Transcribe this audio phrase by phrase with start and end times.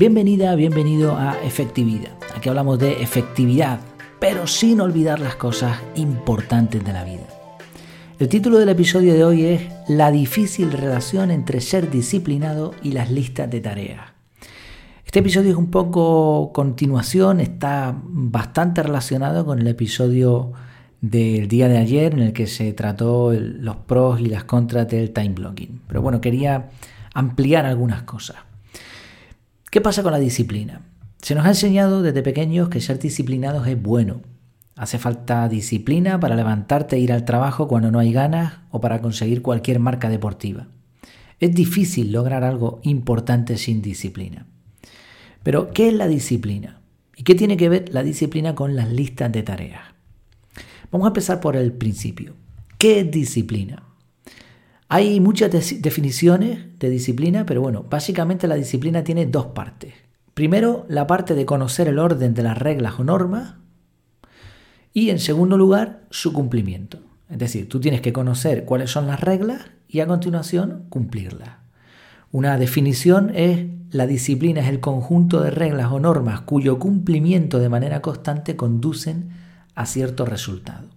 [0.00, 2.12] Bienvenida, bienvenido a Efectividad.
[2.34, 3.80] Aquí hablamos de efectividad,
[4.18, 7.26] pero sin olvidar las cosas importantes de la vida.
[8.18, 13.10] El título del episodio de hoy es La difícil relación entre ser disciplinado y las
[13.10, 14.00] listas de tareas.
[15.04, 20.52] Este episodio es un poco continuación, está bastante relacionado con el episodio
[21.02, 25.10] del día de ayer en el que se trató los pros y las contras del
[25.10, 25.82] time blocking.
[25.86, 26.70] Pero bueno, quería
[27.12, 28.36] ampliar algunas cosas.
[29.70, 30.80] ¿Qué pasa con la disciplina?
[31.22, 34.20] Se nos ha enseñado desde pequeños que ser disciplinados es bueno.
[34.74, 39.00] Hace falta disciplina para levantarte e ir al trabajo cuando no hay ganas o para
[39.00, 40.66] conseguir cualquier marca deportiva.
[41.38, 44.44] Es difícil lograr algo importante sin disciplina.
[45.44, 46.80] Pero, ¿qué es la disciplina?
[47.16, 49.82] ¿Y qué tiene que ver la disciplina con las listas de tareas?
[50.90, 52.34] Vamos a empezar por el principio.
[52.76, 53.84] ¿Qué es disciplina?
[54.92, 59.94] Hay muchas definiciones de disciplina, pero bueno, básicamente la disciplina tiene dos partes.
[60.34, 63.54] Primero, la parte de conocer el orden de las reglas o normas
[64.92, 66.98] y en segundo lugar, su cumplimiento.
[67.28, 71.50] Es decir, tú tienes que conocer cuáles son las reglas y a continuación cumplirlas.
[72.32, 77.68] Una definición es la disciplina es el conjunto de reglas o normas cuyo cumplimiento de
[77.68, 79.30] manera constante conducen
[79.76, 80.88] a cierto resultado.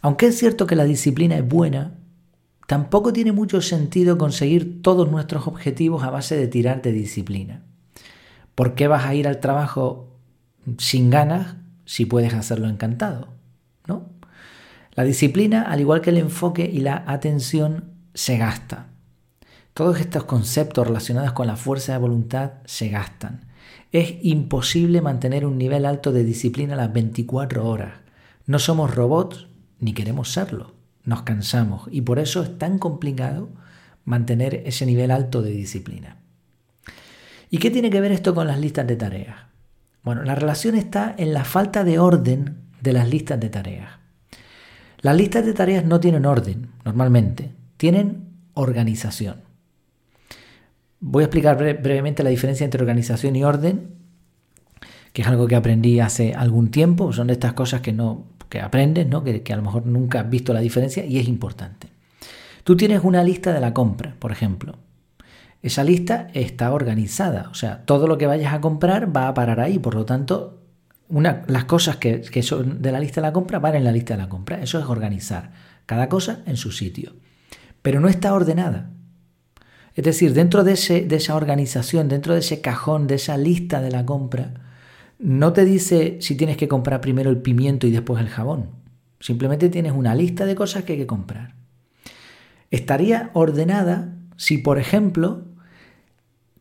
[0.00, 1.98] Aunque es cierto que la disciplina es buena,
[2.68, 7.62] Tampoco tiene mucho sentido conseguir todos nuestros objetivos a base de tirar de disciplina.
[8.54, 10.18] ¿Por qué vas a ir al trabajo
[10.76, 13.28] sin ganas si puedes hacerlo encantado?
[13.86, 14.10] ¿No?
[14.92, 18.88] La disciplina, al igual que el enfoque y la atención, se gasta.
[19.72, 23.46] Todos estos conceptos relacionados con la fuerza de voluntad se gastan.
[23.92, 27.94] Es imposible mantener un nivel alto de disciplina las 24 horas.
[28.44, 29.46] No somos robots
[29.80, 30.77] ni queremos serlo
[31.08, 33.48] nos cansamos y por eso es tan complicado
[34.04, 36.18] mantener ese nivel alto de disciplina.
[37.48, 39.36] ¿Y qué tiene que ver esto con las listas de tareas?
[40.04, 43.90] Bueno, la relación está en la falta de orden de las listas de tareas.
[45.00, 49.40] Las listas de tareas no tienen orden, normalmente, tienen organización.
[51.00, 53.94] Voy a explicar brevemente la diferencia entre organización y orden,
[55.14, 58.60] que es algo que aprendí hace algún tiempo, son de estas cosas que no que
[58.60, 59.24] aprendes, ¿no?
[59.24, 61.88] que, que a lo mejor nunca has visto la diferencia y es importante.
[62.64, 64.76] Tú tienes una lista de la compra, por ejemplo.
[65.62, 69.60] Esa lista está organizada, o sea, todo lo que vayas a comprar va a parar
[69.60, 70.62] ahí, por lo tanto,
[71.08, 73.92] una, las cosas que, que, son de la lista de la compra van en la
[73.92, 74.60] lista de la compra.
[74.60, 75.52] Eso es organizar,
[75.86, 77.14] cada cosa en su sitio.
[77.82, 78.90] Pero no está ordenada.
[79.94, 83.80] Es decir, dentro de, ese, de esa organización, dentro de ese cajón, de esa lista
[83.80, 84.67] de la compra,
[85.18, 88.70] no te dice si tienes que comprar primero el pimiento y después el jabón.
[89.20, 91.54] Simplemente tienes una lista de cosas que hay que comprar.
[92.70, 95.44] Estaría ordenada si, por ejemplo,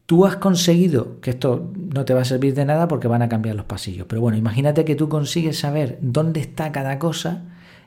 [0.08, 3.30] tú has conseguido, que esto no te va a servir de nada porque van a
[3.30, 7.44] cambiar los pasillos, pero bueno, imagínate que tú consigues saber dónde está cada cosa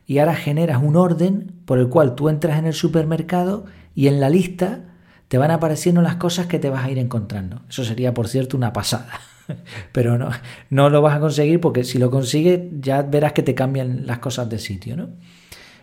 [0.06, 3.64] y ahora generas un orden por el cual tú entras en el supermercado
[3.94, 4.84] y en la lista
[5.28, 7.62] te van apareciendo las cosas que te vas a ir encontrando.
[7.68, 9.20] Eso sería, por cierto, una pasada.
[9.92, 10.30] Pero no,
[10.70, 14.18] no lo vas a conseguir porque si lo consigues ya verás que te cambian las
[14.18, 15.10] cosas de sitio, ¿no?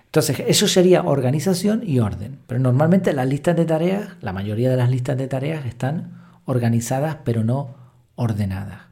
[0.05, 2.39] Entonces, eso sería organización y orden.
[2.47, 6.13] Pero normalmente las listas de tareas, la mayoría de las listas de tareas están
[6.45, 7.75] organizadas pero no
[8.15, 8.83] ordenadas.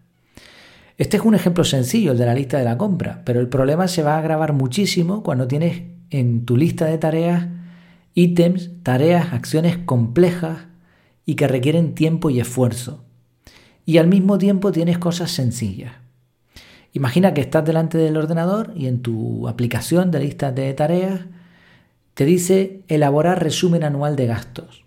[0.98, 3.88] Este es un ejemplo sencillo, el de la lista de la compra, pero el problema
[3.88, 7.48] se va a agravar muchísimo cuando tienes en tu lista de tareas
[8.14, 10.68] ítems, tareas, acciones complejas
[11.26, 13.05] y que requieren tiempo y esfuerzo
[13.86, 15.94] y al mismo tiempo tienes cosas sencillas.
[16.94, 21.22] Imagina que estás delante del ordenador y en tu aplicación de listas de tareas
[22.14, 24.86] te dice elaborar resumen anual de gastos.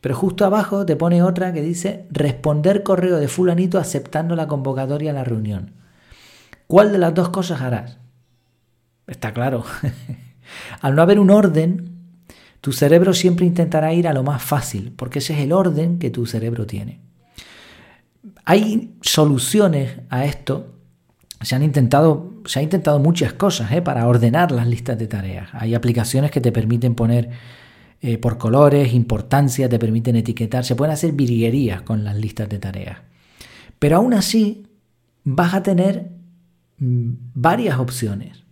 [0.00, 5.10] Pero justo abajo te pone otra que dice responder correo de fulanito aceptando la convocatoria
[5.10, 5.74] a la reunión.
[6.66, 7.98] ¿Cuál de las dos cosas harás?
[9.06, 9.64] Está claro.
[10.80, 11.92] Al no haber un orden,
[12.62, 16.10] tu cerebro siempre intentará ir a lo más fácil, porque ese es el orden que
[16.10, 17.00] tu cerebro tiene.
[18.44, 20.74] Hay soluciones a esto.
[21.40, 23.82] Se han intentado, se intentado muchas cosas ¿eh?
[23.82, 25.48] para ordenar las listas de tareas.
[25.52, 27.30] Hay aplicaciones que te permiten poner
[28.00, 30.64] eh, por colores, importancia, te permiten etiquetar.
[30.64, 32.98] Se pueden hacer virguerías con las listas de tareas.
[33.78, 34.66] Pero aún así
[35.24, 36.10] vas a tener
[36.78, 38.42] mm, varias opciones.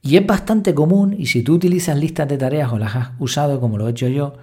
[0.00, 3.58] Y es bastante común, y si tú utilizas listas de tareas o las has usado
[3.58, 4.34] como lo he hecho yo,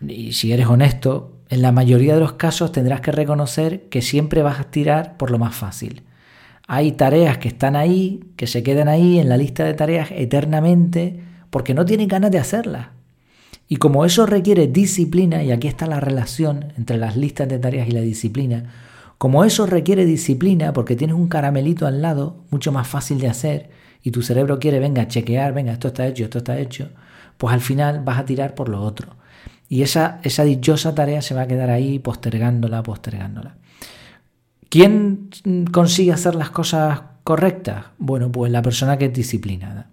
[0.00, 4.42] y si eres honesto, en la mayoría de los casos tendrás que reconocer que siempre
[4.42, 6.02] vas a tirar por lo más fácil.
[6.66, 11.20] Hay tareas que están ahí, que se quedan ahí en la lista de tareas eternamente,
[11.50, 12.88] porque no tienen ganas de hacerlas.
[13.68, 17.88] Y como eso requiere disciplina, y aquí está la relación entre las listas de tareas
[17.88, 18.72] y la disciplina,
[19.18, 23.70] como eso requiere disciplina porque tienes un caramelito al lado, mucho más fácil de hacer,
[24.02, 26.90] y tu cerebro quiere, venga, chequear, venga, esto está hecho, esto está hecho,
[27.38, 29.16] pues al final vas a tirar por lo otro.
[29.68, 33.56] Y esa, esa dichosa tarea se va a quedar ahí postergándola, postergándola.
[34.68, 35.30] ¿Quién
[35.72, 37.86] consigue hacer las cosas correctas?
[37.98, 39.90] Bueno, pues la persona que es disciplinada.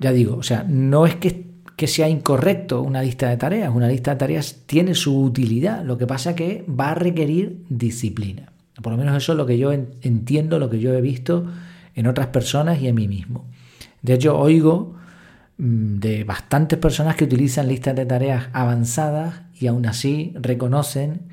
[0.00, 1.46] Ya digo, o sea, no es que,
[1.76, 5.98] que sea incorrecto una lista de tareas, una lista de tareas tiene su utilidad, lo
[5.98, 8.52] que pasa es que va a requerir disciplina.
[8.82, 11.46] Por lo menos eso es lo que yo entiendo, lo que yo he visto
[11.94, 13.44] en otras personas y en mí mismo.
[14.02, 14.94] De hecho, oigo
[15.62, 21.28] de bastantes personas que utilizan listas de tareas avanzadas y aún así reconocen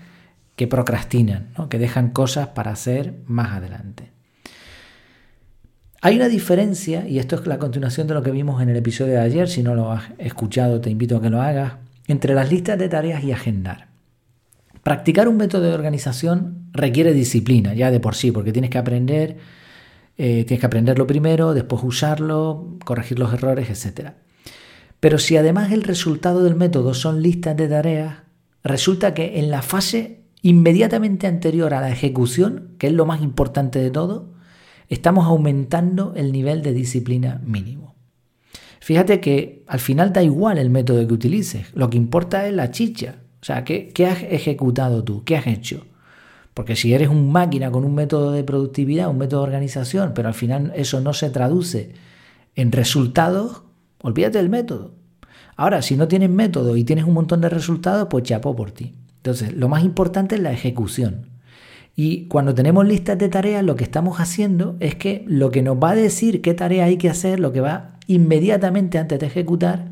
[0.58, 4.12] que procrastinan, que dejan cosas para hacer más adelante.
[6.02, 9.14] Hay una diferencia, y esto es la continuación de lo que vimos en el episodio
[9.14, 11.74] de ayer, si no lo has escuchado te invito a que lo hagas,
[12.08, 13.88] entre las listas de tareas y agendar.
[14.84, 19.38] Practicar un método de organización requiere disciplina, ya de por sí, porque tienes que aprender,
[20.18, 24.14] eh, tienes que aprenderlo primero, después usarlo, corregir los errores, etc.
[25.00, 28.20] Pero si además el resultado del método son listas de tareas,
[28.64, 33.80] resulta que en la fase inmediatamente anterior a la ejecución, que es lo más importante
[33.80, 34.34] de todo,
[34.90, 37.96] estamos aumentando el nivel de disciplina mínimo.
[38.80, 42.72] Fíjate que al final da igual el método que utilices, lo que importa es la
[42.72, 45.24] chicha, o sea, ¿qué, qué has ejecutado tú?
[45.24, 45.86] ¿Qué has hecho?
[46.58, 50.28] Porque si eres un máquina con un método de productividad, un método de organización, pero
[50.28, 51.92] al final eso no se traduce
[52.56, 53.62] en resultados,
[54.02, 54.96] olvídate del método.
[55.56, 58.96] Ahora, si no tienes método y tienes un montón de resultados, pues chapó por ti.
[59.18, 61.28] Entonces, lo más importante es la ejecución.
[61.96, 65.78] Y cuando tenemos listas de tareas, lo que estamos haciendo es que lo que nos
[65.78, 69.92] va a decir qué tarea hay que hacer, lo que va inmediatamente antes de ejecutar,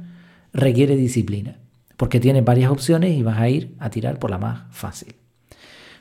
[0.51, 1.59] requiere disciplina.
[1.95, 5.13] Porque tienes varias opciones y vas a ir a tirar por la más fácil.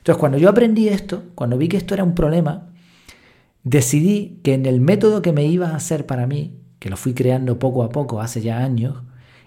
[0.05, 2.69] Entonces, cuando yo aprendí esto, cuando vi que esto era un problema,
[3.63, 7.15] decidí que en el método que me iba a hacer para mí, que lo fui
[7.15, 8.97] creando poco a poco hace ya años,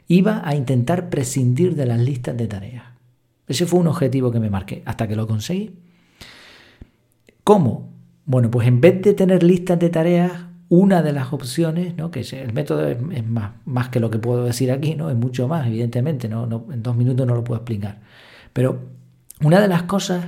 [0.07, 2.85] iba a intentar prescindir de las listas de tareas.
[3.47, 5.75] Ese fue un objetivo que me marqué hasta que lo conseguí.
[7.43, 7.93] ¿Cómo?
[8.25, 10.31] Bueno, pues en vez de tener listas de tareas,
[10.69, 12.09] una de las opciones, ¿no?
[12.09, 15.11] que el método es, más, que lo que puedo decir aquí, ¿no?
[15.11, 16.65] es mucho más, evidentemente, ¿no?
[16.73, 17.99] en dos minutos no lo puedo explicar.
[18.53, 18.79] Pero
[19.43, 20.25] una de las cosas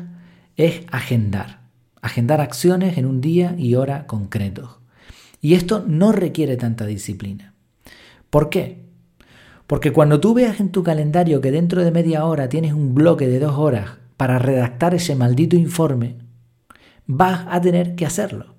[0.60, 1.62] es agendar,
[2.02, 4.80] agendar acciones en un día y hora concretos.
[5.40, 7.54] Y esto no requiere tanta disciplina.
[8.30, 8.84] ¿Por qué?
[9.68, 13.26] Porque cuando tú veas en tu calendario que dentro de media hora tienes un bloque
[13.28, 16.18] de dos horas para redactar ese maldito informe,
[17.06, 18.56] vas a tener que hacerlo.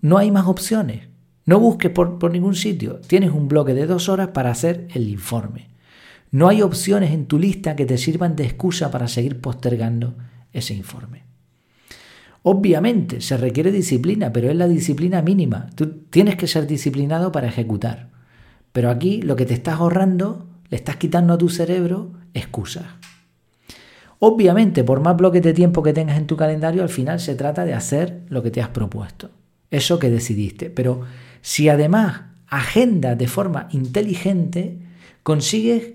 [0.00, 1.06] No hay más opciones.
[1.46, 2.96] No busques por, por, ningún sitio.
[3.06, 5.68] Tienes un bloque de dos horas para hacer el informe.
[6.32, 10.16] No hay opciones en tu lista que te sirvan de excusa para seguir postergando
[10.52, 11.23] ese informe.
[12.46, 15.70] Obviamente se requiere disciplina, pero es la disciplina mínima.
[15.74, 18.10] Tú tienes que ser disciplinado para ejecutar.
[18.70, 22.84] Pero aquí lo que te estás ahorrando le estás quitando a tu cerebro excusas.
[24.18, 27.64] Obviamente, por más bloques de tiempo que tengas en tu calendario, al final se trata
[27.64, 29.30] de hacer lo que te has propuesto,
[29.70, 30.68] eso que decidiste.
[30.68, 31.00] Pero
[31.40, 34.80] si además agendas de forma inteligente,
[35.22, 35.94] consigues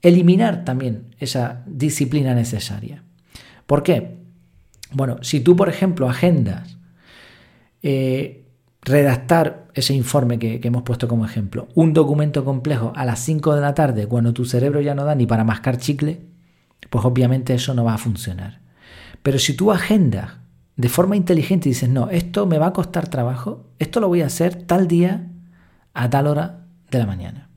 [0.00, 3.02] eliminar también esa disciplina necesaria.
[3.66, 4.15] ¿Por qué?
[4.96, 6.78] Bueno, si tú, por ejemplo, agendas
[7.82, 8.46] eh,
[8.80, 13.60] redactar ese informe que, hemos puesto como ejemplo, un documento complejo a las 5 de
[13.60, 16.22] la tarde cuando tu cerebro ya no da ni para mascar chicle,
[16.88, 18.62] pues obviamente eso no va a funcionar.
[19.22, 20.38] Pero si tú agendas
[20.76, 24.22] de forma inteligente y dices, no, esto me va a costar trabajo, esto lo voy
[24.22, 25.30] a hacer tal día
[25.92, 27.50] a tal hora de la mañana.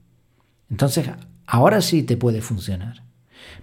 [0.70, 1.10] Entonces,
[1.48, 3.09] ahora sí te puede funcionar.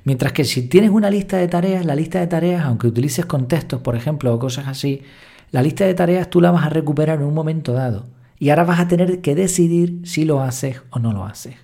[0.04, 3.80] Mientras que si tienes una lista de tareas, la lista de tareas, aunque utilices contextos,
[3.80, 5.02] por ejemplo, o cosas así,
[5.50, 8.06] la lista de tareas tú la vas a recuperar en un momento dado
[8.38, 11.54] y ahora vas a tener que decidir si lo haces o no lo haces.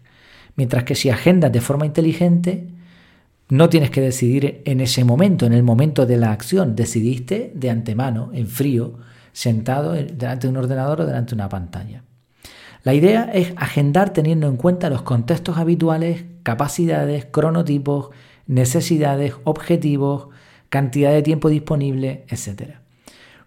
[0.57, 2.69] Mientras que si agendas de forma inteligente,
[3.49, 6.75] no tienes que decidir en ese momento, en el momento de la acción.
[6.75, 8.99] Decidiste de antemano, en frío,
[9.33, 12.03] sentado delante de un ordenador o delante de una pantalla.
[12.83, 18.11] La idea es agendar teniendo en cuenta los contextos habituales, capacidades, cronotipos,
[18.47, 20.29] necesidades, objetivos,
[20.69, 22.77] cantidad de tiempo disponible, etc.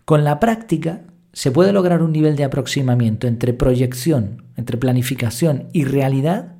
[0.05, 1.01] Con la práctica
[1.33, 6.55] se puede lograr un nivel de aproximamiento entre proyección, entre planificación y realidad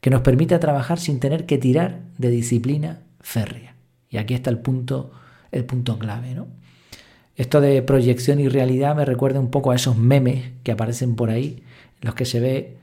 [0.00, 3.74] que nos permita trabajar sin tener que tirar de disciplina férrea.
[4.08, 5.10] Y aquí está el punto,
[5.50, 6.34] el punto clave.
[6.34, 6.46] ¿no?
[7.34, 11.28] Esto de proyección y realidad me recuerda un poco a esos memes que aparecen por
[11.28, 11.62] ahí,
[12.00, 12.76] en los que se ve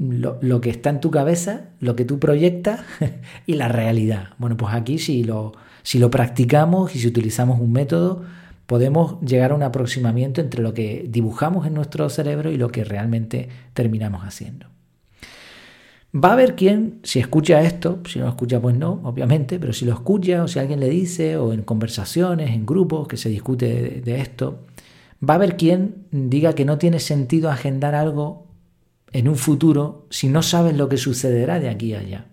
[0.00, 2.80] lo, que está en tu cabeza, lo que tú proyectas
[3.46, 4.30] y la realidad.
[4.38, 5.52] Bueno, pues aquí si lo,
[5.82, 8.22] si lo practicamos y si utilizamos un método,
[8.66, 12.84] podemos llegar a un aproximamiento entre lo que dibujamos en nuestro cerebro y lo que
[12.84, 14.66] realmente terminamos haciendo.
[16.12, 19.72] Va a haber quien, si escucha esto, si no lo escucha, pues no, obviamente, pero
[19.72, 23.28] si lo escucha o si alguien le dice, o en conversaciones, en grupos que se
[23.28, 24.60] discute de, esto,
[25.22, 28.49] va a haber quien diga que no tiene sentido agendar algo
[29.12, 32.26] en un futuro si no sabes lo que sucederá de aquí a allá.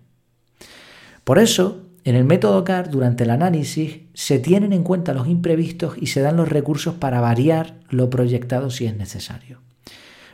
[1.24, 5.96] Por eso, en el método CAR, durante el análisis, se tienen en cuenta los imprevistos
[6.00, 9.60] y se dan los recursos para variar lo proyectado si es necesario.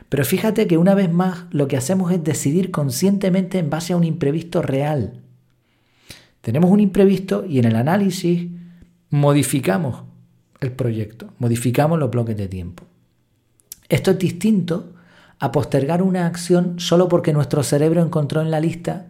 [0.08, 3.96] Pero fíjate que una vez más lo que hacemos es decidir conscientemente en base a
[3.96, 5.20] un imprevisto real.
[6.40, 8.48] Tenemos un imprevisto y en el análisis
[9.10, 10.04] modificamos
[10.60, 12.84] el proyecto, modificamos los bloques de tiempo.
[13.88, 14.93] Esto es distinto
[15.44, 19.08] a postergar una acción solo porque nuestro cerebro encontró en la lista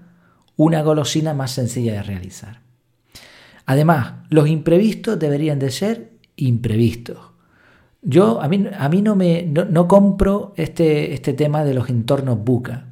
[0.56, 2.60] una golosina más sencilla de realizar.
[3.66, 7.18] Además, los imprevistos deberían de ser imprevistos.
[8.02, 12.42] Yo, a mí, a mí no me no, compro este, este tema de los entornos
[12.42, 12.88] buca.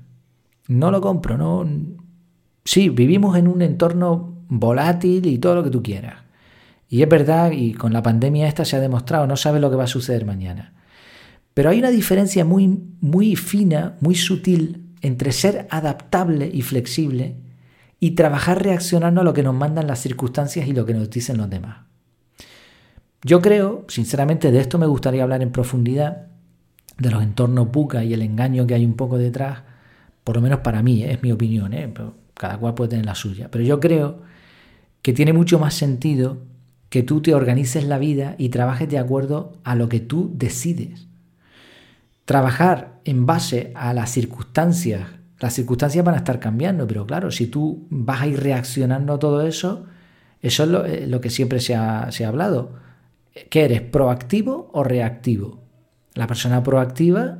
[0.68, 1.68] No lo compro, no.
[2.64, 6.22] Sí, vivimos en un entorno volátil y todo lo que tú quieras.
[6.88, 9.76] Y es verdad, y con la pandemia esta se ha demostrado, no sabes lo que
[9.76, 10.74] va a suceder mañana.
[11.54, 17.36] Pero hay una diferencia muy, muy fina, muy sutil entre ser adaptable y flexible
[18.00, 21.36] y trabajar reaccionando a lo que nos mandan las circunstancias y lo que nos dicen
[21.36, 21.86] los demás.
[23.22, 26.26] Yo creo, sinceramente, de esto me gustaría hablar en profundidad,
[26.98, 29.62] de los entornos buca y el engaño que hay un poco detrás,
[30.24, 31.92] por lo menos para mí, es mi opinión, ¿eh?
[32.34, 33.48] cada cual puede tener la suya.
[33.50, 34.22] Pero yo creo
[35.02, 36.38] que tiene mucho más sentido
[36.88, 41.08] que tú te organices la vida y trabajes de acuerdo a lo que tú decides.
[42.24, 45.08] Trabajar en base a las circunstancias,
[45.40, 49.18] las circunstancias van a estar cambiando, pero claro, si tú vas a ir reaccionando a
[49.18, 49.86] todo eso,
[50.40, 52.82] eso es lo, eh, que siempre se ha, se ha hablado
[53.48, 53.80] ¿Qué eres?
[53.80, 55.62] ¿Proactivo o reactivo?
[56.14, 57.38] La persona proactiva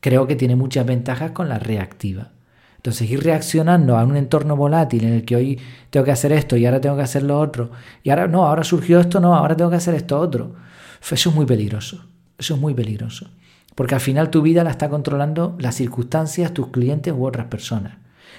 [0.00, 2.32] creo que tiene muchas ventajas con la reactiva.
[2.76, 5.60] Entonces ir reaccionando a un entorno volátil en el que hoy
[5.90, 7.70] tengo que hacer esto y ahora tengo que hacer lo otro,
[8.02, 10.54] y ahora no, ahora surgió esto, no, ahora tengo que hacer esto otro.
[11.00, 12.04] Eso es muy peligroso,
[12.38, 13.30] eso es muy peligroso.
[13.74, 17.98] Porque al final tu vida la está controlando las circunstancias, tus clientes u otras personas.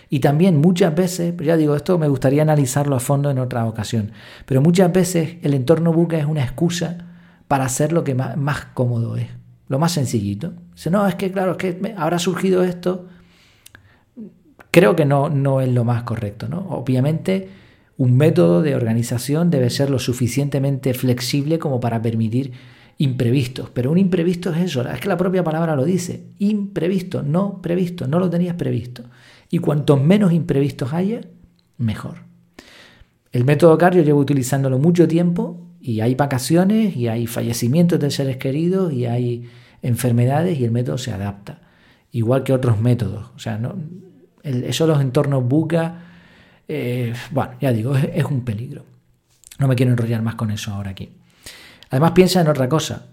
[0.10, 4.12] Y también muchas veces, ya digo, esto me gustaría analizarlo a fondo en otra ocasión,
[4.46, 6.98] pero muchas veces el entorno buca es una excusa
[7.48, 9.28] para hacer lo que más, cómodo es,
[9.68, 10.54] lo más sencillito.
[10.74, 13.08] Dice, no, es que claro, es que habrá surgido esto.
[14.72, 16.60] Creo que no, no es lo más correcto, ¿no?
[16.70, 17.50] Obviamente,
[17.98, 22.52] un método de organización debe ser lo suficientemente flexible como para permitir
[22.98, 23.70] imprevistos.
[23.72, 28.08] Pero un imprevisto es eso, es que la propia palabra lo dice, imprevisto, no previsto,
[28.08, 29.04] no lo tenías previsto.
[29.50, 31.22] Y cuantos menos imprevistos haya,
[31.78, 32.24] mejor.
[33.32, 38.10] El método CAR yo llevo utilizándolo mucho tiempo y hay vacaciones y hay fallecimientos de
[38.10, 39.50] seres queridos y hay
[39.82, 41.62] enfermedades y el método se adapta.
[42.12, 43.32] Igual que otros métodos.
[43.36, 43.76] O sea, no,
[44.42, 46.02] eso los entornos buca,
[46.68, 48.86] eh, bueno, ya digo, es un peligro.
[49.60, 51.10] No me quiero enrollar más con eso ahora aquí.
[51.96, 53.06] Además piensa en otra cosa.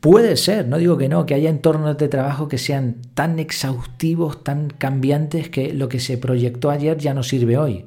[0.00, 4.42] Puede ser, no digo que no, que haya entornos de trabajo que sean tan exhaustivos,
[4.42, 7.84] tan cambiantes, que lo que se proyectó ayer ya no sirve hoy.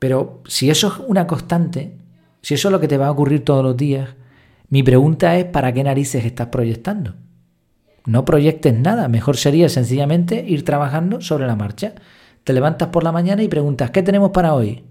[0.00, 1.96] Pero si eso es una constante,
[2.42, 4.08] si eso es lo que te va a ocurrir todos los días,
[4.68, 7.14] mi pregunta es ¿para qué narices estás proyectando?
[8.06, 11.92] No proyectes nada, mejor sería sencillamente ir trabajando sobre la marcha.
[12.42, 14.82] Te levantas por la mañana y preguntas, ¿qué tenemos para hoy?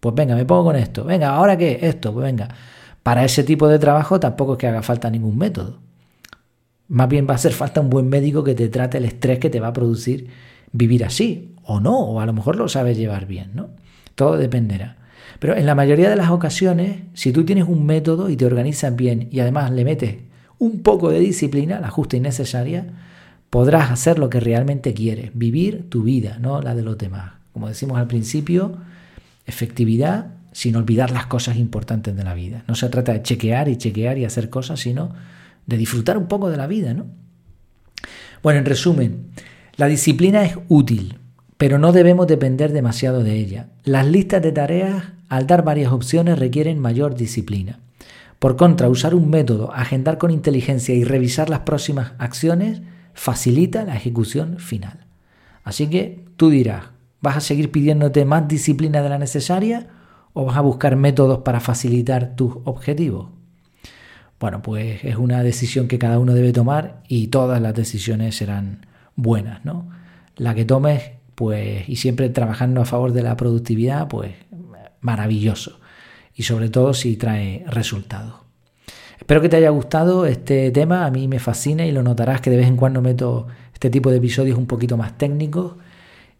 [0.00, 1.04] Pues venga, me pongo con esto.
[1.04, 1.78] Venga, ¿ahora qué?
[1.82, 2.48] Esto, pues venga.
[3.02, 5.80] Para ese tipo de trabajo tampoco es que haga falta ningún método.
[6.88, 9.50] Más bien va a hacer falta un buen médico que te trate el estrés que
[9.50, 10.28] te va a producir
[10.72, 13.68] vivir así, o no, o a lo mejor lo sabes llevar bien, ¿no?
[14.14, 14.96] Todo dependerá.
[15.38, 18.94] Pero en la mayoría de las ocasiones, si tú tienes un método y te organizas
[18.94, 20.16] bien y además le metes
[20.58, 22.86] un poco de disciplina, la justa y necesaria,
[23.50, 27.32] podrás hacer lo que realmente quieres, vivir tu vida, no la de los demás.
[27.52, 28.76] Como decimos al principio,
[29.46, 32.64] efectividad sin olvidar las cosas importantes de la vida.
[32.68, 35.14] No se trata de chequear y chequear y hacer cosas, sino
[35.66, 37.06] de disfrutar un poco de la vida, ¿no?
[38.42, 39.30] Bueno, en resumen,
[39.76, 41.18] la disciplina es útil,
[41.56, 43.68] pero no debemos depender demasiado de ella.
[43.84, 47.78] Las listas de tareas, al dar varias opciones, requieren mayor disciplina.
[48.38, 52.82] Por contra, usar un método, agendar con inteligencia y revisar las próximas acciones
[53.14, 55.06] facilita la ejecución final.
[55.62, 56.86] Así que tú dirás,
[57.20, 59.86] ¿vas a seguir pidiéndote más disciplina de la necesaria?
[60.32, 63.30] O vas a buscar métodos para facilitar tus objetivos?
[64.40, 68.86] Bueno, pues es una decisión que cada uno debe tomar y todas las decisiones serán
[69.14, 69.88] buenas, ¿no?
[70.36, 71.02] la que tomes,
[71.34, 74.32] pues, y siempre trabajando a favor de la productividad, pues
[75.00, 75.78] maravilloso.
[76.34, 78.34] Y sobre todo si trae resultados.
[79.18, 82.50] Espero que te haya gustado este tema, a mí me fascina y lo notarás que
[82.50, 85.74] de vez en cuando meto este tipo de episodios un poquito más técnicos.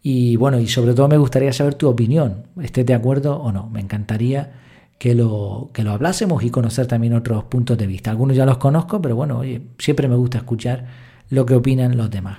[0.02, 3.68] Y bueno, y sobre todo me gustaría saber tu opinión, estés de acuerdo o no.
[3.70, 4.52] Me encantaría
[4.98, 8.10] que lo, que lo hablásemos y conocer también otros puntos de vista.
[8.10, 10.86] Algunos ya los conozco, pero bueno, oye, siempre me gusta escuchar
[11.30, 12.38] lo que opinan los demás.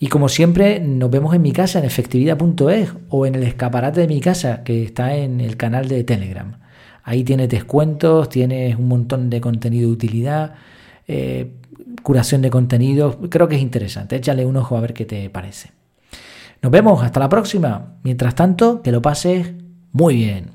[0.00, 4.06] Y como siempre, nos vemos en mi casa en efectividad.es o en el escaparate de
[4.08, 6.58] mi casa que está en el canal de Telegram.
[7.02, 10.54] Ahí tienes descuentos, tienes un montón de contenido de utilidad,
[11.08, 11.52] eh,
[12.02, 13.16] curación de contenidos.
[13.30, 14.16] Creo que es interesante.
[14.16, 15.77] Échale un ojo a ver qué te parece.
[16.60, 17.94] Nos vemos, hasta la próxima.
[18.02, 19.52] Mientras tanto, que lo pases
[19.92, 20.50] muy bien.